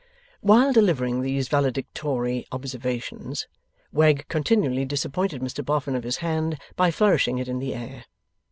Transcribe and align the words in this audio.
While 0.39 0.73
delivering 0.73 1.21
these 1.21 1.47
valedictory 1.47 2.47
observations, 2.51 3.47
Wegg 3.93 4.27
continually 4.29 4.83
disappointed 4.83 5.43
Mr 5.43 5.63
Boffin 5.63 5.95
of 5.95 6.01
his 6.03 6.17
hand 6.25 6.57
by 6.75 6.89
flourishing 6.89 7.37
it 7.37 7.47
in 7.47 7.59
the 7.59 7.75
air. 7.75 8.05